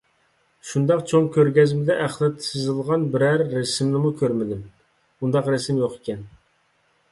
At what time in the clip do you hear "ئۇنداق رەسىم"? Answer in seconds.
4.67-5.85